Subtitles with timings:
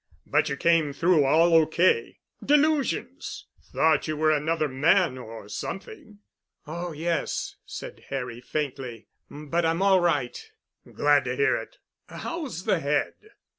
[0.25, 2.17] But you came through all O.K.
[2.43, 3.45] Delusions.
[3.71, 6.17] Thought you were another man—or something——"
[6.65, 10.43] "Oh yes," said Harry faintly, "but I'm all right."
[10.91, 11.77] "Glad to hear it.
[12.09, 13.13] How's the head?"